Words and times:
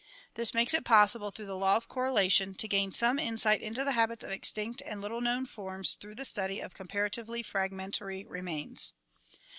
This 0.33 0.55
makes 0.55 0.73
it 0.73 0.83
possible 0.83 1.29
through 1.29 1.45
the 1.45 1.55
law 1.55 1.77
of 1.77 1.87
correlation 1.87 2.55
to 2.55 2.67
gain 2.67 2.91
some 2.91 3.19
insight 3.19 3.61
into 3.61 3.83
the 3.83 3.91
habits 3.91 4.23
of 4.23 4.31
extinct 4.31 4.81
and 4.83 4.99
little 4.99 5.21
known 5.21 5.45
forms 5.45 5.93
through 5.93 6.15
the 6.15 6.25
study 6.25 6.59
of 6.59 6.73
comparatively 6.73 7.43
fragmentary 7.43 8.25
remains. 8.25 8.93